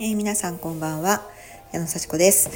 [0.00, 1.22] えー、皆さんこんばんは。
[1.72, 2.50] 矢野幸子です、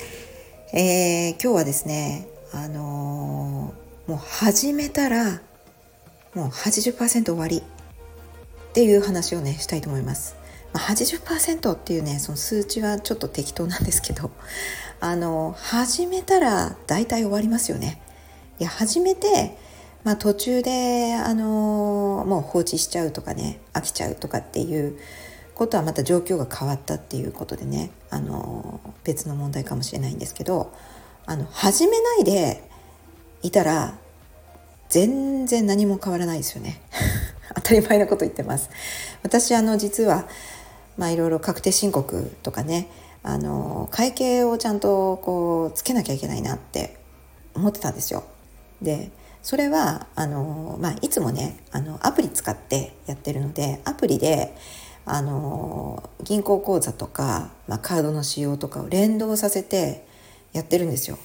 [0.72, 5.40] えー、今日はですねあのー、もう始めたら
[6.34, 7.62] もう80%終わりっ
[8.74, 10.36] ていう話をねしたいと思います、
[10.72, 14.30] まあ、80%っていうねその数値はちょっと適当なんですけど
[15.00, 18.00] あの始めたら大体終わりますよね。
[18.60, 19.58] いや始めて
[20.04, 24.98] まあ、途中で、あのもう放置しちゃうとかね飽きちゃうとかっていう
[25.54, 30.72] ことはまた状況が変わったっていうことでね、あの別の問題かもしれないんですけど
[31.26, 32.62] あの始めないで
[33.42, 33.94] いたら
[34.88, 36.80] 全然何も変わらないですよね。
[37.54, 38.70] 当たり前のこと言ってます。
[39.22, 40.26] 私あの実は
[40.96, 42.88] まあいろいろ確定申告とかね
[43.22, 46.96] あの会計をちゃんとこうつけなきゃいけないなって
[47.54, 48.24] 思ってたんですよ。
[48.80, 49.10] で
[49.42, 54.54] それはあの、まあ、いつもねあのアプリ使ってやってるのでアプリで
[55.04, 60.06] あの銀行口座とか、まあ、カードの使用とかを連動させて
[60.52, 61.18] やってるんですよ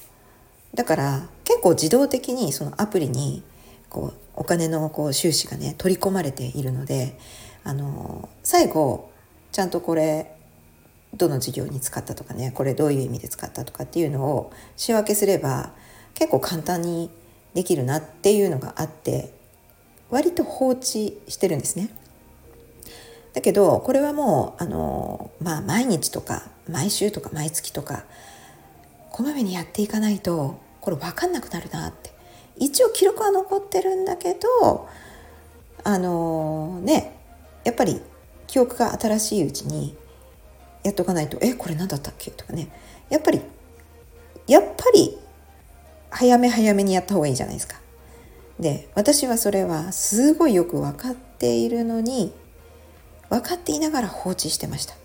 [0.73, 3.43] だから結構自動的にそのアプリに
[3.89, 7.17] こうお金のこう収支がね取り込まれているので
[7.63, 9.11] あの最後
[9.51, 10.35] ちゃんとこれ
[11.13, 15.71] どの事業に使ったとかねこれどういう意味で使ったとかっていうのを仕分けすれば
[16.13, 17.09] 結構簡単に
[17.53, 19.33] できるなっていうのがあって
[20.09, 21.89] 割と放置してるんですね。
[23.33, 28.03] だけどこれはもうあの、まあ、毎日とか毎週とか毎月とか
[29.11, 32.11] こまめにやっていかないとこれ分かんなくなるなって
[32.57, 34.87] 一応記録は残ってるんだけど
[35.83, 37.15] あのね
[37.63, 38.01] やっぱり
[38.47, 39.95] 記憶が新しいうちに
[40.83, 42.69] やっとかないと「えこれ何だったっけ?」とかね
[43.09, 43.41] やっぱり
[44.47, 45.17] やっぱり
[46.09, 47.79] 早め早めにやった方がいいじゃないですか。
[48.59, 52.33] で私はそれはすごいよく分かっているのに
[53.29, 54.95] 分かっていながら放置してました。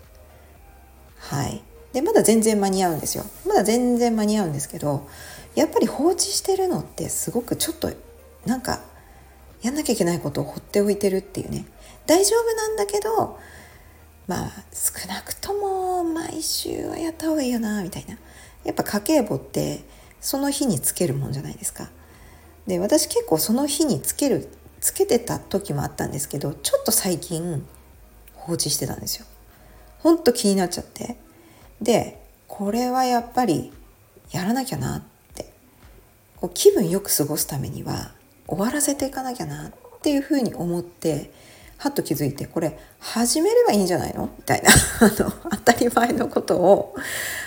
[1.17, 1.63] はい。
[1.93, 3.25] で、まだ全然間に合うんですよ。
[3.47, 5.07] まだ全然間に合うんですけど、
[5.55, 7.91] やっぱり放置してるのってすごくちょっと
[8.45, 8.81] なんか
[9.61, 11.65] やんなきゃいけないことを放っておいてるっていうね。
[12.05, 13.39] 大丈夫なんだけど、
[14.27, 18.17] まあ少なくとも毎週はやった方がいいよな、みたいな。
[18.63, 19.83] やっぱ家計簿って
[20.19, 21.89] その日につけるもんじゃないですか。
[22.65, 24.49] で、私結構その日につける、
[24.81, 27.65] つけてた時もあったんですけど、ちょっと最近
[28.45, 29.25] 放置してたんですよ。
[29.99, 31.17] ほんと気になっちゃって。
[31.81, 33.71] で、これはやっぱり
[34.31, 35.01] やらなきゃなっ
[35.33, 35.51] て。
[36.37, 38.11] こう気分よく過ごすためには
[38.47, 39.71] 終わらせていかなきゃなっ
[40.01, 41.31] ていうふうに思って、
[41.77, 44.29] はっと気づいて、これ始めればいいんじゃないの？
[44.37, 44.69] みたいな、
[45.01, 46.95] あの、当たり前のことを、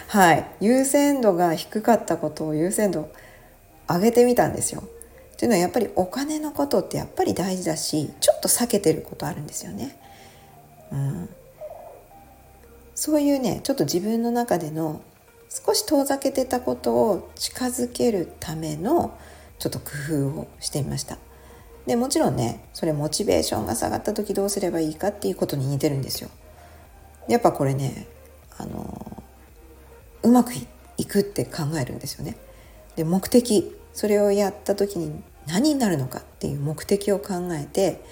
[0.09, 3.11] はい、優先度が低かったことを優先度
[3.89, 4.83] 上げてみたんですよ。
[5.37, 9.99] というのはやっぱりお金のことってやっぱり大事だしちょっと避けてることあるんですよね。
[10.93, 11.29] うん、
[12.95, 15.01] そういうねちょっと自分の中での
[15.49, 19.17] 少し遠ざけてたことを近づけるための
[19.59, 21.19] ちょっと工夫をしてみました。
[21.87, 26.31] でもちろんねそれモチベーションが下がった時どうすればいいかっていうことに似てるんですよ。
[27.29, 28.07] やっぱこれね
[28.59, 29.23] あの
[30.23, 30.53] うまく
[30.97, 32.37] いくって考えるんですよね。
[32.97, 38.03] で目的それをやった時に何になるのかっていう目的を考えて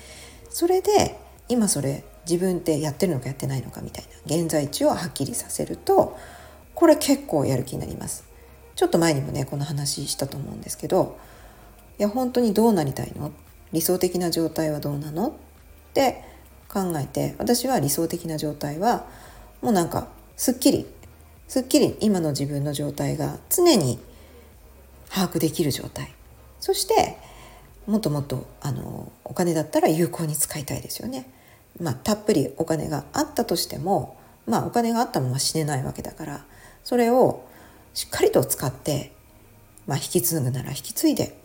[0.51, 1.19] それで
[1.49, 4.37] 今それ自分ってやってるのかやってないのかみたいな。
[4.37, 6.19] 現在地をはっきりさせると
[6.75, 8.25] これ結構やる気になります。
[8.75, 11.17] ちょっと前にもねこの話したと思うんですけど
[11.99, 13.33] いや本当にどうなりたいの？
[13.73, 15.29] 理想的な状態はどうなの？
[15.29, 15.33] っ
[15.95, 16.25] て
[16.69, 19.07] 考えて私は理想的な状態は
[19.63, 20.87] もうなんかすっきり
[21.47, 24.01] すっきり今の自分の状態が常に
[25.09, 26.13] 把握できる状態。
[26.59, 27.17] そして
[27.87, 31.31] もっともっとあのお金だったら有効に使いたいですよね。
[31.81, 36.45] まあ、たっぷりお金があったとしても、まあ、お金があったまま死ねないわけだから
[36.85, 37.45] それを
[37.95, 39.13] しっかりと使って、
[39.87, 41.37] まあ、引き継ぐなら引き継いで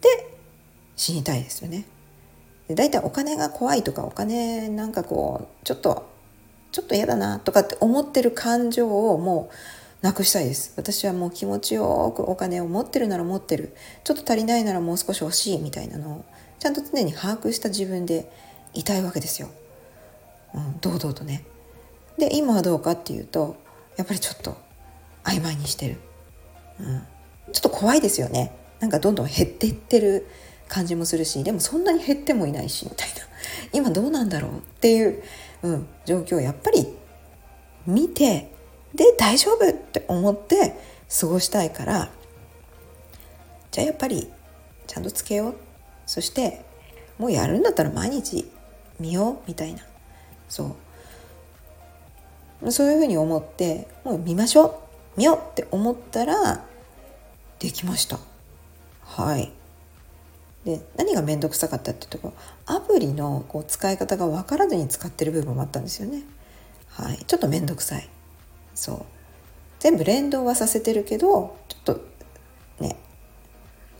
[0.00, 0.08] で
[0.96, 1.86] 死にたいですよね。
[2.68, 6.08] で大体お金が怖いとかお金なんかこうちょっと
[6.70, 13.74] ちょっと嫌だなとかって思ってる感情をもうなくしたいです私はもう気持ちよくお金を持ってるなら持ってる
[14.04, 16.24] ちょっと足りないならもう少し欲しいみたいなのを
[16.58, 18.30] ちゃんと常に把握した自分で
[18.74, 19.48] いたいわけですよ。
[20.54, 21.44] うん、堂々とね。
[22.18, 23.56] で今はどうかっていうと
[23.96, 24.56] やっぱりちょっと
[25.24, 25.96] 曖昧にしてる、
[26.78, 27.02] うん、
[27.52, 28.54] ちょっと怖いですよね。
[28.80, 30.26] なんかどんどん減っていってる
[30.68, 33.14] 感じもするしでもそんなに減ってもいないしみたいな。
[33.72, 35.22] 今どうなんだろうっていう、
[35.62, 36.86] うん、状況をやっぱり
[37.86, 38.52] 見て
[38.94, 40.78] で大丈夫って思って
[41.20, 42.10] 過ごしたいから
[43.70, 44.30] じゃあやっぱり
[44.86, 45.56] ちゃんとつけよう。
[46.06, 46.64] そして
[47.18, 48.50] もうやるんだったら毎日
[48.98, 49.82] 見ようみたいな。
[50.52, 50.76] そ
[52.62, 52.70] う。
[52.70, 54.82] そういうふうに思ってもう見ましょ
[55.16, 55.18] う。
[55.18, 56.62] 見ようって思ったら
[57.58, 58.18] できました。
[59.02, 59.50] はい。
[60.66, 62.34] で何が面倒くさかったってとこ
[62.66, 66.22] アプリのこう使い方が分からずに使ってる部分もあったんですよね。
[66.90, 67.16] はい。
[67.24, 68.06] ちょっと面倒くさい。
[68.74, 69.04] そう。
[69.78, 72.00] 全部連動はさせてるけどちょっと
[72.78, 72.98] ね。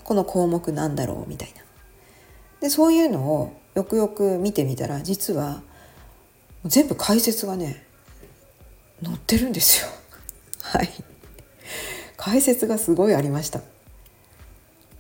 [0.05, 1.63] この項目なんだろうみたいな。
[2.61, 5.63] でそういうのをよくよく見てみたら実は
[6.65, 7.85] 全部解説がね
[9.03, 9.89] 載ってるんですよ。
[10.63, 10.91] はい。
[12.17, 13.61] 解説がすごいありました。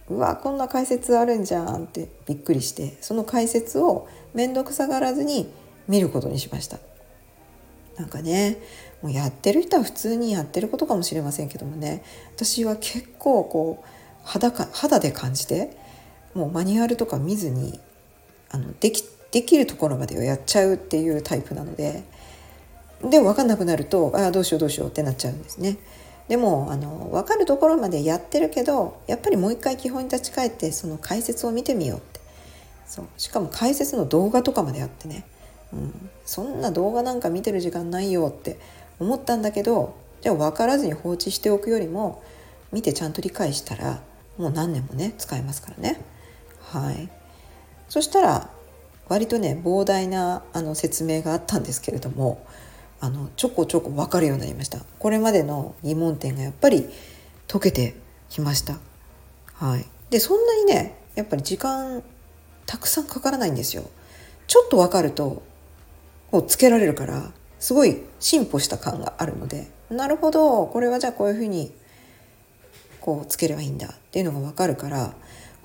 [0.08, 5.50] うわこんな解説あるんじゃんってびっくりしてその解説を面倒くさがらずに
[5.86, 6.78] 見ることにしました。
[7.96, 8.58] なんかね
[9.02, 12.02] もうやってる人は普通にやってることかもしれませんけどもね
[12.34, 13.88] 私は結構こう
[14.24, 15.76] 肌か肌で感じて
[16.34, 17.78] もうマニュアルとか見ずに
[18.50, 22.04] あのできできるところまでをやっちゃうっていうタイプなので
[23.02, 25.78] で分かんなくなるとああどうしようどうしようってなっちゃうんですね。
[26.28, 32.20] でもあの分かるところまでやってるけどやっぱりもう一回基本に立ち返ってその解説を見てみようって。
[32.86, 33.06] そう。
[33.16, 35.24] しかも解説の動画とかまであってね、
[35.72, 38.58] うん、そんな動画なんか見てる時間ないよって
[39.00, 42.22] 思ったんだけどじゃあ分からずに放置しておくよりも
[42.70, 44.02] 見てちゃんと理解したら
[44.38, 46.00] もう何年もね使えますからね。
[46.60, 47.08] はい。
[47.88, 48.50] そしたら
[49.12, 52.46] 割とね膨大なあの説明があったんですけれども
[52.98, 54.78] あのちょこちょこ分かるようになりました。
[54.98, 56.88] これまでの疑問点がやっぱり
[57.46, 57.94] 解けて
[58.30, 58.78] きました。
[59.52, 59.84] はい。
[60.08, 62.02] でそんなにねやっぱり時間
[62.64, 63.84] たくさんかからないんですよ。
[64.46, 65.42] ちょっと分かると
[66.30, 71.70] こうつけられるからすごい進歩した感があるのでなるほどこれはじゃあこういうふうに
[73.00, 75.14] こうつければいいんだっていうのが分かるから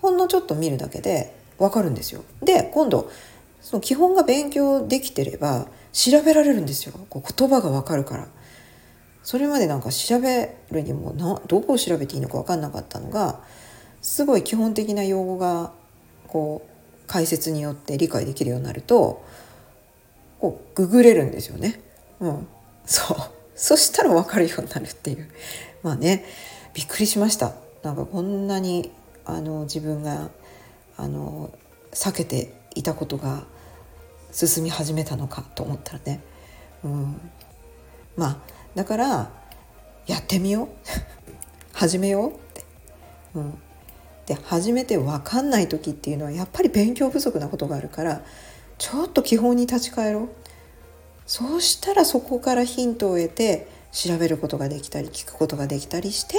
[0.02, 2.24] ほんのちょっと見るだけで分かるんですよ。
[2.42, 3.10] で今度
[3.62, 6.94] その基本が勉強できてれば調べられるんですよ。
[7.10, 8.28] こう言葉が分かるから。
[9.24, 13.42] それまでなんか調べるにもなどこを調べていいのか分かんなかったのが
[14.02, 15.74] すごい基本的な用語が
[16.28, 19.22] こう解説によって理解できるようになると
[20.40, 21.82] こうググれるんですよね。
[22.22, 22.48] うん、
[22.86, 23.18] そう。
[23.54, 25.30] そしたら分かるようになるっていう。
[25.84, 26.24] まあね
[26.74, 27.54] びっくりしました。
[27.84, 28.92] なんかこんなに
[29.26, 30.30] あの自分が
[30.96, 31.52] あの
[31.92, 33.46] 避けていたことが
[34.32, 36.22] 進み始めたのかと思ったらね、
[36.84, 37.22] うん、
[38.16, 38.38] まあ
[38.76, 39.32] だから
[40.06, 40.68] やってみよう。
[41.74, 42.64] 始めようって。
[43.36, 43.62] うん、
[44.26, 48.22] で初めて分かんない時っていうのはやっぱり勉強不足なことがあるから
[48.78, 50.30] ちょっと基本に立ち返ろう。
[51.26, 56.38] そうしたらそこからヒントを得て調べることができたり聞くことができたりして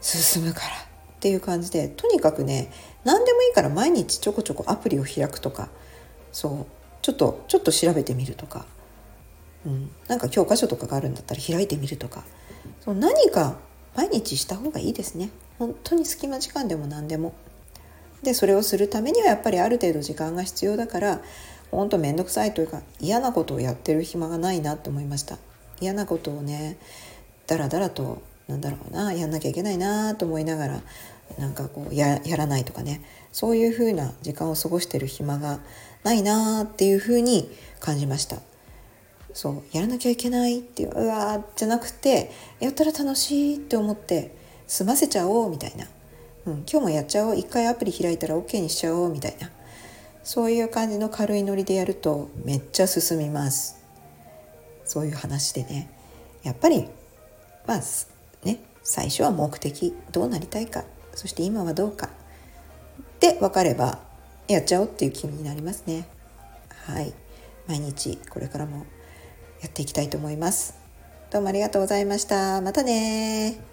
[0.00, 0.70] 進むからっ
[1.20, 2.72] ていう感じでとにかくね
[3.04, 5.68] 何でもいいから毎日ちょこちょこアプリを開くとか。
[6.32, 6.66] そう。
[7.02, 8.64] ちょっとちょっと調べてみるとか、
[9.66, 12.24] うん、なんか教科書とかがあるんだったら開いてみるとか。
[12.80, 13.56] そう何か
[13.96, 15.30] 毎日した方がいいですね。
[15.58, 17.34] 本当に隙間時間でも何でも。
[18.22, 21.20] でそれをするためにはやっぱりある程度時間が必要だから
[21.72, 25.38] 本当面倒くさいというか嫌なことをやってる暇がないなと思いました。
[25.80, 26.78] 嫌なことをね
[27.48, 30.80] だらだらとなんだろうなやんなきゃいけないなと思いながら
[31.38, 33.02] なんかこうやらないとかね。
[33.32, 35.60] そういう風な時間を過ごしてる暇が
[36.04, 38.38] ないなっていう風に感じました。
[39.32, 44.34] そうやらなきゃいけないっていううわーじゃなくてやったら楽しいって思って
[44.66, 45.86] 済ませちゃおうみたいな、
[46.46, 49.50] うん、今日もやっちゃおう一回アプリ開いたら OK にしちゃおうみたいな。
[50.24, 53.82] そういう感じの軽いノリでやるとめっちゃ進みます。
[54.84, 55.90] そういう話でね。
[56.42, 56.88] やっぱり
[57.66, 57.80] まあ
[58.44, 60.84] ね最初は目的どうなりたいか。
[61.14, 62.10] そして今はどうか。
[63.20, 64.00] で分かれば
[64.48, 66.06] やっちゃおうっていう気になりますね。
[66.86, 67.12] はい。
[67.68, 68.86] 毎日これからも
[69.60, 70.74] やっていきたいと思います。
[71.30, 72.60] どうもありがとうございました。
[72.60, 73.71] またね